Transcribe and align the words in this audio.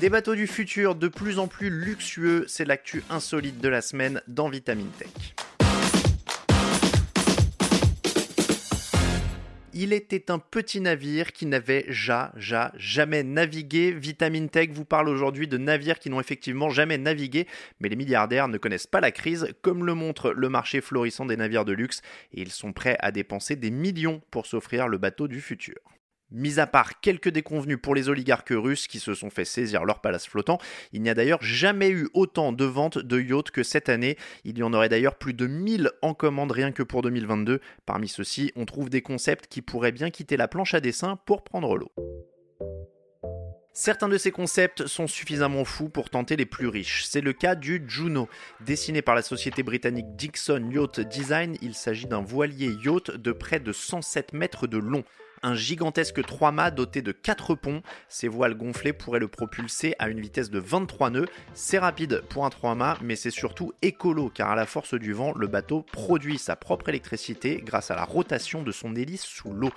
Des 0.00 0.10
bateaux 0.10 0.36
du 0.36 0.46
futur 0.46 0.94
de 0.94 1.08
plus 1.08 1.40
en 1.40 1.48
plus 1.48 1.70
luxueux, 1.70 2.44
c'est 2.46 2.64
l'actu 2.64 3.02
insolite 3.10 3.60
de 3.60 3.68
la 3.68 3.80
semaine 3.80 4.22
dans 4.28 4.48
Vitamine 4.48 4.90
Tech. 4.96 5.08
Il 9.74 9.92
était 9.92 10.30
un 10.30 10.38
petit 10.38 10.80
navire 10.80 11.32
qui 11.32 11.46
n'avait 11.46 11.84
ja, 11.88 12.32
ja, 12.36 12.72
jamais 12.76 13.24
navigué. 13.24 13.90
Vitamine 13.90 14.48
Tech 14.48 14.68
vous 14.70 14.84
parle 14.84 15.08
aujourd'hui 15.08 15.48
de 15.48 15.58
navires 15.58 15.98
qui 15.98 16.10
n'ont 16.10 16.20
effectivement 16.20 16.70
jamais 16.70 16.96
navigué, 16.96 17.48
mais 17.80 17.88
les 17.88 17.96
milliardaires 17.96 18.46
ne 18.46 18.58
connaissent 18.58 18.86
pas 18.86 19.00
la 19.00 19.10
crise, 19.10 19.48
comme 19.62 19.84
le 19.84 19.94
montre 19.94 20.30
le 20.30 20.48
marché 20.48 20.80
florissant 20.80 21.26
des 21.26 21.36
navires 21.36 21.64
de 21.64 21.72
luxe, 21.72 22.02
et 22.32 22.42
ils 22.42 22.52
sont 22.52 22.72
prêts 22.72 22.96
à 23.00 23.10
dépenser 23.10 23.56
des 23.56 23.72
millions 23.72 24.22
pour 24.30 24.46
s'offrir 24.46 24.86
le 24.86 24.98
bateau 24.98 25.26
du 25.26 25.40
futur. 25.40 25.74
Mis 26.30 26.60
à 26.60 26.66
part 26.66 27.00
quelques 27.00 27.30
déconvenus 27.30 27.78
pour 27.80 27.94
les 27.94 28.10
oligarques 28.10 28.52
russes 28.52 28.86
qui 28.86 29.00
se 29.00 29.14
sont 29.14 29.30
fait 29.30 29.46
saisir 29.46 29.84
leur 29.84 30.00
palace 30.00 30.26
flottant, 30.26 30.58
il 30.92 31.00
n'y 31.00 31.08
a 31.08 31.14
d'ailleurs 31.14 31.42
jamais 31.42 31.88
eu 31.88 32.08
autant 32.12 32.52
de 32.52 32.64
ventes 32.64 32.98
de 32.98 33.18
yachts 33.18 33.50
que 33.50 33.62
cette 33.62 33.88
année. 33.88 34.18
Il 34.44 34.58
y 34.58 34.62
en 34.62 34.74
aurait 34.74 34.90
d'ailleurs 34.90 35.16
plus 35.16 35.32
de 35.32 35.46
1000 35.46 35.90
en 36.02 36.12
commande 36.12 36.52
rien 36.52 36.70
que 36.70 36.82
pour 36.82 37.00
2022. 37.00 37.60
Parmi 37.86 38.08
ceux-ci, 38.08 38.52
on 38.56 38.66
trouve 38.66 38.90
des 38.90 39.00
concepts 39.00 39.46
qui 39.46 39.62
pourraient 39.62 39.92
bien 39.92 40.10
quitter 40.10 40.36
la 40.36 40.48
planche 40.48 40.74
à 40.74 40.80
dessin 40.80 41.16
pour 41.24 41.42
prendre 41.42 41.76
l'eau. 41.78 41.92
Certains 43.72 44.08
de 44.08 44.18
ces 44.18 44.32
concepts 44.32 44.86
sont 44.88 45.06
suffisamment 45.06 45.64
fous 45.64 45.88
pour 45.88 46.10
tenter 46.10 46.34
les 46.34 46.46
plus 46.46 46.66
riches. 46.66 47.04
C'est 47.06 47.20
le 47.20 47.32
cas 47.32 47.54
du 47.54 47.84
Juno. 47.86 48.28
Dessiné 48.60 49.02
par 49.02 49.14
la 49.14 49.22
société 49.22 49.62
britannique 49.62 50.16
Dixon 50.16 50.68
Yacht 50.70 50.98
Design, 50.98 51.56
il 51.62 51.74
s'agit 51.74 52.06
d'un 52.06 52.20
voilier 52.20 52.72
yacht 52.84 53.12
de 53.12 53.30
près 53.30 53.60
de 53.60 53.72
107 53.72 54.32
mètres 54.32 54.66
de 54.66 54.78
long 54.78 55.04
un 55.42 55.54
gigantesque 55.54 56.24
3 56.24 56.52
mâts 56.52 56.70
doté 56.70 57.02
de 57.02 57.12
4 57.12 57.54
ponts. 57.54 57.82
Ses 58.08 58.28
voiles 58.28 58.56
gonflées 58.56 58.92
pourraient 58.92 59.18
le 59.18 59.28
propulser 59.28 59.94
à 59.98 60.08
une 60.08 60.20
vitesse 60.20 60.50
de 60.50 60.58
23 60.58 61.10
nœuds. 61.10 61.28
C'est 61.54 61.78
rapide 61.78 62.22
pour 62.28 62.44
un 62.44 62.50
3 62.50 62.74
mâts, 62.74 62.98
mais 63.02 63.16
c'est 63.16 63.30
surtout 63.30 63.72
écolo 63.82 64.30
car 64.30 64.50
à 64.50 64.56
la 64.56 64.66
force 64.66 64.94
du 64.94 65.12
vent, 65.12 65.32
le 65.34 65.46
bateau 65.46 65.82
produit 65.82 66.38
sa 66.38 66.56
propre 66.56 66.88
électricité 66.88 67.62
grâce 67.64 67.90
à 67.90 67.96
la 67.96 68.04
rotation 68.04 68.62
de 68.62 68.72
son 68.72 68.94
hélice 68.94 69.24
sous 69.24 69.52
l'eau. 69.52 69.70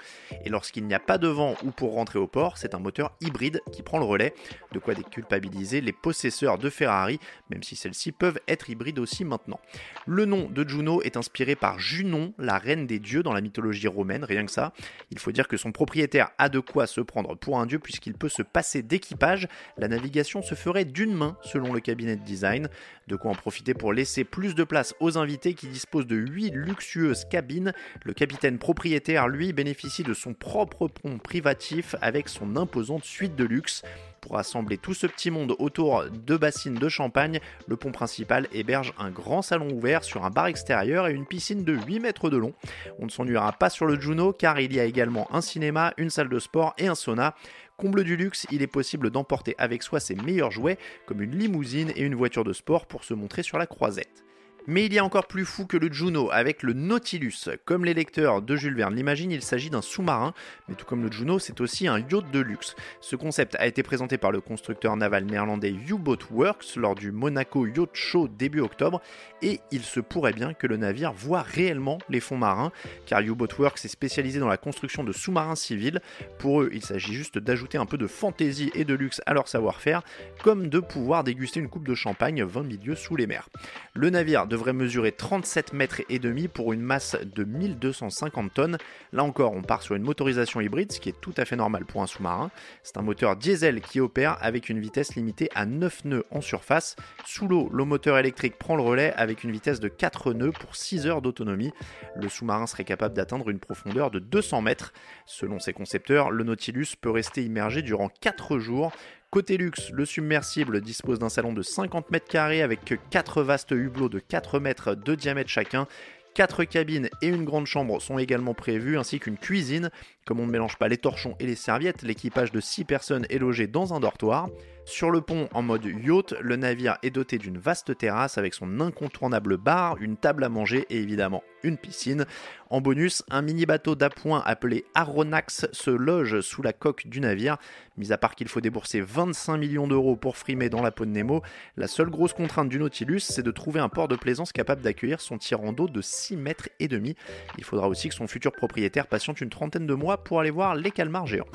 Et 0.45 0.49
lorsqu'il 0.49 0.85
n'y 0.85 0.93
a 0.93 0.99
pas 0.99 1.17
de 1.17 1.27
vent 1.27 1.55
ou 1.63 1.71
pour 1.71 1.93
rentrer 1.93 2.19
au 2.19 2.27
port, 2.27 2.57
c'est 2.57 2.75
un 2.75 2.79
moteur 2.79 3.15
hybride 3.21 3.61
qui 3.71 3.83
prend 3.83 3.99
le 3.99 4.05
relais. 4.05 4.33
De 4.71 4.79
quoi 4.79 4.93
déculpabiliser 4.93 5.81
les 5.81 5.93
possesseurs 5.93 6.57
de 6.57 6.69
Ferrari, 6.69 7.19
même 7.49 7.63
si 7.63 7.75
celles-ci 7.75 8.11
peuvent 8.11 8.39
être 8.47 8.69
hybrides 8.69 8.99
aussi 8.99 9.25
maintenant. 9.25 9.59
Le 10.05 10.25
nom 10.25 10.49
de 10.49 10.67
Juno 10.67 11.01
est 11.01 11.17
inspiré 11.17 11.55
par 11.55 11.79
Junon, 11.79 12.33
la 12.37 12.57
reine 12.57 12.87
des 12.87 12.99
dieux 12.99 13.23
dans 13.23 13.33
la 13.33 13.41
mythologie 13.41 13.87
romaine, 13.87 14.23
rien 14.23 14.45
que 14.45 14.51
ça. 14.51 14.73
Il 15.09 15.19
faut 15.19 15.31
dire 15.31 15.47
que 15.51 15.57
son 15.57 15.73
propriétaire 15.73 16.29
a 16.37 16.47
de 16.47 16.61
quoi 16.61 16.87
se 16.87 17.01
prendre 17.01 17.35
pour 17.35 17.59
un 17.59 17.65
dieu 17.65 17.77
puisqu'il 17.77 18.13
peut 18.13 18.29
se 18.29 18.41
passer 18.41 18.81
d'équipage. 18.83 19.49
La 19.77 19.89
navigation 19.89 20.41
se 20.41 20.55
ferait 20.55 20.85
d'une 20.85 21.13
main 21.13 21.35
selon 21.43 21.73
le 21.73 21.81
cabinet 21.81 22.15
de 22.15 22.23
design. 22.23 22.69
De 23.07 23.17
quoi 23.17 23.31
en 23.31 23.35
profiter 23.35 23.73
pour 23.73 23.91
laisser 23.91 24.23
plus 24.23 24.55
de 24.55 24.63
place 24.63 24.95
aux 25.01 25.17
invités 25.17 25.53
qui 25.53 25.67
disposent 25.67 26.07
de 26.07 26.15
8 26.15 26.51
luxueuses 26.51 27.25
cabines. 27.25 27.73
Le 28.05 28.13
capitaine 28.13 28.59
propriétaire, 28.59 29.27
lui, 29.27 29.51
bénéficie 29.51 30.03
de 30.03 30.13
son 30.13 30.33
propre 30.33 30.87
pont 30.87 31.17
privatif 31.17 31.95
avec 32.01 32.29
son 32.29 32.55
imposante 32.55 33.03
suite 33.03 33.35
de 33.35 33.43
luxe. 33.43 33.83
Pour 34.31 34.39
assembler 34.39 34.77
tout 34.77 34.93
ce 34.93 35.07
petit 35.07 35.29
monde 35.29 35.57
autour 35.59 36.05
de 36.09 36.37
bassines 36.37 36.75
de 36.75 36.87
champagne, 36.87 37.41
le 37.67 37.75
pont 37.75 37.91
principal 37.91 38.47
héberge 38.53 38.93
un 38.97 39.11
grand 39.11 39.41
salon 39.41 39.69
ouvert 39.73 40.05
sur 40.05 40.23
un 40.23 40.29
bar 40.29 40.45
extérieur 40.45 41.09
et 41.09 41.13
une 41.13 41.25
piscine 41.25 41.65
de 41.65 41.73
8 41.73 41.99
mètres 41.99 42.29
de 42.29 42.37
long. 42.37 42.53
On 42.99 43.03
ne 43.07 43.09
s'ennuiera 43.09 43.51
pas 43.51 43.69
sur 43.69 43.85
le 43.85 43.99
Juno 43.99 44.31
car 44.31 44.61
il 44.61 44.73
y 44.73 44.79
a 44.79 44.85
également 44.85 45.27
un 45.35 45.41
cinéma, 45.41 45.93
une 45.97 46.09
salle 46.09 46.29
de 46.29 46.39
sport 46.39 46.73
et 46.77 46.87
un 46.87 46.95
sauna. 46.95 47.35
Comble 47.75 48.05
du 48.05 48.15
luxe, 48.15 48.47
il 48.51 48.61
est 48.61 48.67
possible 48.67 49.09
d'emporter 49.09 49.53
avec 49.57 49.83
soi 49.83 49.99
ses 49.99 50.15
meilleurs 50.15 50.51
jouets 50.51 50.77
comme 51.07 51.21
une 51.21 51.37
limousine 51.37 51.91
et 51.97 52.03
une 52.03 52.15
voiture 52.15 52.45
de 52.45 52.53
sport 52.53 52.85
pour 52.85 53.03
se 53.03 53.13
montrer 53.13 53.43
sur 53.43 53.57
la 53.57 53.67
croisette. 53.67 54.23
Mais 54.67 54.85
il 54.85 54.93
y 54.93 54.99
a 54.99 55.03
encore 55.03 55.25
plus 55.25 55.45
fou 55.45 55.65
que 55.65 55.75
le 55.75 55.91
Juno 55.91 56.29
avec 56.31 56.61
le 56.61 56.73
Nautilus. 56.73 57.49
Comme 57.65 57.83
les 57.83 57.95
lecteurs 57.95 58.43
de 58.43 58.55
Jules 58.55 58.75
Verne 58.75 58.95
l'imaginent, 58.95 59.31
il 59.31 59.41
s'agit 59.41 59.71
d'un 59.71 59.81
sous-marin, 59.81 60.35
mais 60.69 60.75
tout 60.75 60.85
comme 60.85 61.03
le 61.03 61.11
Juno, 61.11 61.39
c'est 61.39 61.61
aussi 61.61 61.87
un 61.87 61.97
yacht 61.97 62.29
de 62.31 62.39
luxe. 62.39 62.75
Ce 62.99 63.15
concept 63.15 63.55
a 63.55 63.65
été 63.65 63.81
présenté 63.81 64.19
par 64.19 64.31
le 64.31 64.39
constructeur 64.39 64.95
naval 64.95 65.25
néerlandais 65.25 65.71
U-Boat 65.71 66.19
Works 66.29 66.75
lors 66.75 66.93
du 66.93 67.11
Monaco 67.11 67.65
Yacht 67.65 67.89
Show 67.93 68.27
début 68.27 68.59
octobre, 68.59 69.01
et 69.41 69.61
il 69.71 69.81
se 69.81 69.99
pourrait 69.99 70.33
bien 70.33 70.53
que 70.53 70.67
le 70.67 70.77
navire 70.77 71.11
voit 71.11 71.41
réellement 71.41 71.97
les 72.07 72.19
fonds 72.19 72.37
marins, 72.37 72.71
car 73.07 73.21
U-Boat 73.21 73.55
Works 73.57 73.83
est 73.85 73.87
spécialisé 73.87 74.39
dans 74.39 74.47
la 74.47 74.57
construction 74.57 75.03
de 75.03 75.11
sous-marins 75.11 75.55
civils. 75.55 76.01
Pour 76.37 76.61
eux, 76.61 76.69
il 76.71 76.83
s'agit 76.83 77.13
juste 77.13 77.39
d'ajouter 77.39 77.79
un 77.79 77.87
peu 77.87 77.97
de 77.97 78.05
fantaisie 78.05 78.71
et 78.75 78.85
de 78.85 78.93
luxe 78.93 79.21
à 79.25 79.33
leur 79.33 79.47
savoir-faire, 79.47 80.03
comme 80.43 80.67
de 80.67 80.79
pouvoir 80.79 81.23
déguster 81.23 81.59
une 81.59 81.69
coupe 81.69 81.87
de 81.87 81.95
champagne 81.95 82.43
20 82.43 82.61
milieux 82.61 82.95
sous 82.95 83.15
les 83.15 83.25
mers. 83.25 83.49
Le 83.95 84.11
navire 84.11 84.45
devrait 84.51 84.73
mesurer 84.73 85.13
37 85.13 85.71
mètres 85.71 86.01
et 86.09 86.19
demi 86.19 86.49
pour 86.49 86.73
une 86.73 86.81
masse 86.81 87.15
de 87.23 87.45
1250 87.45 88.53
tonnes. 88.53 88.77
Là 89.13 89.23
encore, 89.23 89.53
on 89.53 89.61
part 89.61 89.81
sur 89.81 89.95
une 89.95 90.03
motorisation 90.03 90.59
hybride, 90.59 90.91
ce 90.91 90.99
qui 90.99 91.07
est 91.07 91.21
tout 91.21 91.33
à 91.37 91.45
fait 91.45 91.55
normal 91.55 91.85
pour 91.85 92.03
un 92.03 92.07
sous-marin. 92.07 92.51
C'est 92.83 92.97
un 92.97 93.01
moteur 93.01 93.37
diesel 93.37 93.79
qui 93.79 94.01
opère 94.01 94.37
avec 94.41 94.67
une 94.67 94.79
vitesse 94.79 95.15
limitée 95.15 95.49
à 95.55 95.65
9 95.65 96.03
nœuds 96.03 96.25
en 96.31 96.41
surface. 96.41 96.97
Sous 97.25 97.47
l'eau, 97.47 97.69
le 97.71 97.85
moteur 97.85 98.17
électrique 98.17 98.57
prend 98.59 98.75
le 98.75 98.83
relais 98.83 99.13
avec 99.15 99.45
une 99.45 99.51
vitesse 99.51 99.79
de 99.79 99.87
4 99.87 100.33
nœuds 100.33 100.51
pour 100.51 100.75
6 100.75 101.07
heures 101.07 101.21
d'autonomie. 101.21 101.71
Le 102.17 102.27
sous-marin 102.27 102.67
serait 102.67 102.83
capable 102.83 103.15
d'atteindre 103.15 103.49
une 103.49 103.59
profondeur 103.59 104.11
de 104.11 104.19
200 104.19 104.61
mètres. 104.61 104.91
Selon 105.25 105.59
ses 105.59 105.71
concepteurs, 105.71 106.29
le 106.29 106.43
Nautilus 106.43 106.87
peut 106.99 107.09
rester 107.09 107.45
immergé 107.45 107.81
durant 107.81 108.09
4 108.09 108.59
jours, 108.59 108.91
Côté 109.31 109.55
luxe, 109.55 109.91
le 109.91 110.05
submersible 110.05 110.81
dispose 110.81 111.17
d'un 111.17 111.29
salon 111.29 111.53
de 111.53 111.61
50 111.61 112.11
mètres 112.11 112.27
carrés 112.27 112.61
avec 112.61 112.95
4 113.11 113.43
vastes 113.43 113.71
hublots 113.71 114.09
de 114.09 114.19
4 114.19 114.59
mètres 114.59 114.93
de 114.93 115.15
diamètre 115.15 115.49
chacun. 115.49 115.87
4 116.33 116.65
cabines 116.65 117.09
et 117.21 117.27
une 117.27 117.45
grande 117.45 117.65
chambre 117.65 118.01
sont 118.01 118.17
également 118.17 118.53
prévues, 118.53 118.97
ainsi 118.97 119.21
qu'une 119.21 119.37
cuisine. 119.37 119.89
Comme 120.25 120.41
on 120.41 120.47
ne 120.47 120.51
mélange 120.51 120.77
pas 120.77 120.89
les 120.89 120.97
torchons 120.97 121.37
et 121.39 121.45
les 121.45 121.55
serviettes, 121.55 122.01
l'équipage 122.01 122.51
de 122.51 122.59
6 122.59 122.83
personnes 122.83 123.25
est 123.29 123.39
logé 123.39 123.67
dans 123.67 123.93
un 123.93 124.01
dortoir. 124.01 124.49
Sur 124.83 125.11
le 125.11 125.21
pont 125.21 125.47
en 125.53 125.61
mode 125.61 125.85
yacht, 125.85 126.33
le 126.41 126.57
navire 126.57 126.97
est 127.01 127.09
doté 127.09 127.37
d'une 127.37 127.57
vaste 127.57 127.97
terrasse 127.97 128.37
avec 128.37 128.53
son 128.53 128.81
incontournable 128.81 129.55
bar, 129.55 129.95
une 130.01 130.17
table 130.17 130.43
à 130.43 130.49
manger 130.49 130.85
et 130.89 130.97
évidemment 130.97 131.41
une 131.63 131.77
piscine. 131.77 132.25
En 132.71 132.79
bonus, 132.79 133.21
un 133.29 133.41
mini 133.41 133.65
bateau 133.65 133.95
d'appoint 133.95 134.41
appelé 134.45 134.85
Aronax 134.93 135.67
se 135.73 135.91
loge 135.91 136.39
sous 136.39 136.61
la 136.61 136.71
coque 136.71 137.05
du 137.05 137.19
navire. 137.19 137.57
Mis 137.97 138.13
à 138.13 138.17
part 138.17 138.33
qu'il 138.33 138.47
faut 138.47 138.61
débourser 138.61 139.01
25 139.01 139.57
millions 139.57 139.89
d'euros 139.89 140.15
pour 140.15 140.37
frimer 140.37 140.69
dans 140.69 140.81
la 140.81 140.91
peau 140.91 141.03
de 141.03 141.09
Nemo, 141.09 141.41
la 141.75 141.89
seule 141.89 142.09
grosse 142.09 142.31
contrainte 142.31 142.69
du 142.69 142.79
Nautilus, 142.79 143.19
c'est 143.19 143.43
de 143.43 143.51
trouver 143.51 143.81
un 143.81 143.89
port 143.89 144.07
de 144.07 144.15
plaisance 144.15 144.53
capable 144.53 144.83
d'accueillir 144.83 145.19
son 145.19 145.37
tirant 145.37 145.73
d'eau 145.73 145.89
de 145.89 146.01
6 146.01 146.37
mètres 146.37 146.69
et 146.79 146.87
demi. 146.87 147.17
Il 147.57 147.65
faudra 147.65 147.89
aussi 147.89 148.07
que 148.07 148.15
son 148.15 148.27
futur 148.27 148.53
propriétaire 148.53 149.07
patiente 149.07 149.41
une 149.41 149.49
trentaine 149.49 149.85
de 149.85 149.93
mois 149.93 150.23
pour 150.23 150.39
aller 150.39 150.49
voir 150.49 150.75
les 150.75 150.91
calmars 150.91 151.27
géants. 151.27 151.47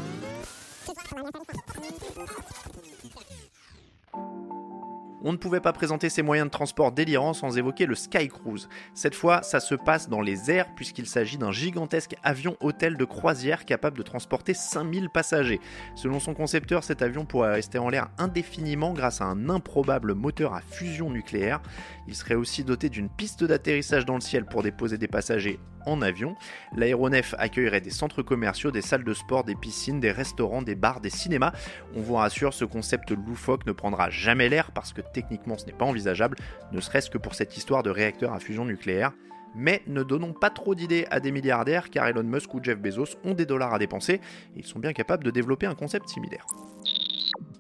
On 5.29 5.33
ne 5.33 5.39
pouvait 5.39 5.59
pas 5.59 5.73
présenter 5.73 6.09
ces 6.09 6.23
moyens 6.23 6.47
de 6.47 6.53
transport 6.53 6.93
délirants 6.93 7.35
sans 7.35 7.59
évoquer 7.59 7.87
le 7.87 7.97
Sky 7.97 8.29
Cruise. 8.29 8.69
Cette 8.95 9.17
fois, 9.17 9.43
ça 9.43 9.59
se 9.59 9.75
passe 9.75 10.09
dans 10.09 10.21
les 10.21 10.53
airs 10.53 10.73
puisqu'il 10.77 11.07
s'agit 11.07 11.37
d'un 11.37 11.51
gigantesque 11.51 12.15
avion 12.23 12.57
hôtel 12.61 12.97
de 12.97 13.05
croisière 13.05 13.65
capable 13.65 13.99
de 13.99 14.05
transporter 14.05 14.55
5000 14.55 15.11
passagers. 15.11 15.59
Selon 15.97 16.21
son 16.21 16.33
concepteur, 16.33 16.85
cet 16.85 17.03
avion 17.03 17.25
pourrait 17.25 17.55
rester 17.55 17.79
en 17.79 17.89
l'air 17.89 18.09
indéfiniment 18.19 18.93
grâce 18.93 19.21
à 19.21 19.25
un 19.25 19.51
improbable 19.51 20.15
moteur 20.15 20.55
à 20.55 20.61
fusion 20.61 21.11
nucléaire. 21.11 21.61
Il 22.07 22.15
serait 22.15 22.37
aussi 22.37 22.63
doté 22.63 22.89
d'une 22.89 23.09
piste 23.09 23.43
d'atterrissage 23.43 24.07
dans 24.07 24.15
le 24.15 24.21
ciel 24.21 24.45
pour 24.45 24.63
déposer 24.63 24.97
des 24.97 25.09
passagers 25.09 25.59
en 25.87 26.03
avion. 26.03 26.37
L'aéronef 26.77 27.35
accueillerait 27.39 27.81
des 27.81 27.91
centres 27.91 28.23
commerciaux, 28.23 28.71
des 28.71 28.83
salles 28.83 29.05
de 29.05 29.15
sport, 29.15 29.45
des 29.45 29.55
piscines, 29.55 30.01
des 30.01 30.11
restaurants, 30.11 30.63
des 30.63 30.75
bars, 30.75 31.01
des 31.01 31.11
cinémas. 31.11 31.53
On 31.95 32.01
vous 32.01 32.15
rassure, 32.15 32.53
ce 32.53 32.65
concept 32.65 33.11
loufoque 33.11 33.67
ne 33.67 33.73
prendra 33.73 34.11
jamais 34.11 34.49
l'air 34.49 34.73
parce 34.73 34.93
que 34.93 35.01
techniquement 35.01 35.57
ce 35.57 35.67
n'est 35.67 35.73
pas 35.73 35.85
envisageable, 35.85 36.37
ne 36.73 36.81
serait-ce 36.81 37.11
que 37.11 37.19
pour 37.19 37.35
cette 37.35 37.57
histoire 37.57 37.83
de 37.83 37.91
réacteur 37.91 38.33
à 38.33 38.41
fusion 38.41 38.65
nucléaire. 38.65 39.13
Mais 39.55 39.83
ne 39.87 40.03
donnons 40.03 40.35
pas 40.35 40.51
trop 40.51 40.75
d'idées 40.75 41.07
à 41.11 41.19
des 41.19 41.33
milliardaires 41.33 41.89
car 41.89 42.07
Elon 42.07 42.25
Musk 42.25 42.53
ou 42.53 42.61
Jeff 42.63 42.79
Bezos 42.79 43.17
ont 43.25 43.33
des 43.33 43.47
dollars 43.47 43.73
à 43.73 43.79
dépenser 43.79 44.15
et 44.15 44.59
ils 44.59 44.67
sont 44.67 44.79
bien 44.79 44.93
capables 44.93 45.25
de 45.25 45.31
développer 45.31 45.65
un 45.65 45.75
concept 45.75 46.11
similaire. 46.11 46.45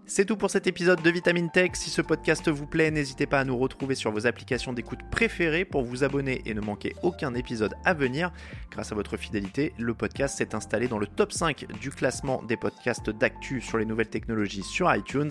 C'est 0.09 0.25
tout 0.25 0.37
pour 0.37 0.51
cet 0.51 0.69
épisode 0.69 1.03
de 1.03 1.11
Vitamine 1.11 1.51
Tech. 1.51 1.71
Si 1.75 1.91
ce 1.91 2.01
podcast 2.01 2.49
vous 2.49 2.67
plaît, 2.67 2.93
n'hésitez 2.93 3.27
pas 3.27 3.41
à 3.41 3.45
nous 3.45 3.59
retrouver 3.59 3.97
sur 3.97 4.13
vos 4.13 4.29
applications 4.29 4.73
d'écoute 4.73 5.01
préférées 5.11 5.65
pour 5.65 5.83
vous 5.83 6.05
abonner 6.05 6.43
et 6.47 6.55
ne 6.55 6.61
manquer 6.61 6.95
aucun 7.03 7.35
épisode 7.35 7.75
à 7.85 7.93
venir. 7.93 8.31
Grâce 8.71 8.93
à 8.93 8.95
votre 8.95 9.17
fidélité, 9.17 9.73
le 9.79 9.95
podcast 9.95 10.39
s'est 10.39 10.55
installé 10.55 10.87
dans 10.87 11.01
le 11.01 11.09
top 11.09 11.33
5 11.33 11.67
du 11.81 11.91
classement 11.91 12.41
des 12.45 12.57
podcasts 12.57 13.11
d'actu 13.11 13.61
sur 13.61 13.79
les 13.79 13.85
nouvelles 13.85 14.09
technologies 14.09 14.63
sur 14.63 14.95
iTunes. 14.95 15.31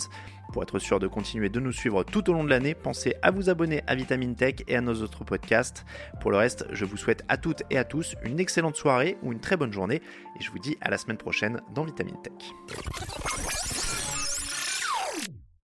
Pour 0.52 0.62
être 0.62 0.78
sûr 0.78 1.00
de 1.00 1.08
continuer 1.08 1.48
de 1.48 1.62
nous 1.62 1.72
suivre 1.72 2.04
tout 2.04 2.30
au 2.30 2.34
long 2.34 2.44
de 2.44 2.50
l'année, 2.50 2.76
pensez 2.76 3.16
à 3.22 3.32
vous 3.32 3.50
abonner 3.50 3.82
à 3.88 3.96
Vitamine 3.96 4.36
Tech 4.36 4.56
et 4.68 4.76
à 4.76 4.82
nos 4.82 5.02
autres 5.02 5.24
podcasts. 5.24 5.86
Pour 6.20 6.32
le 6.32 6.38
reste, 6.38 6.66
je 6.74 6.84
vous 6.84 6.98
souhaite 6.98 7.24
à 7.30 7.38
toutes 7.38 7.64
et 7.70 7.78
à 7.78 7.86
tous 7.86 8.18
une 8.26 8.42
excellente 8.42 8.76
soirée 8.76 9.18
ou 9.24 9.32
une 9.32 9.40
très 9.40 9.56
bonne 9.56 9.72
journée 9.72 10.02
et 10.38 10.44
je 10.44 10.52
vous 10.52 10.60
dis 10.60 10.78
à 10.82 10.90
la 10.90 10.98
semaine 10.98 11.18
prochaine 11.18 11.62
dans 11.74 11.86
Vitamine 11.86 12.22
Tech. 12.22 12.34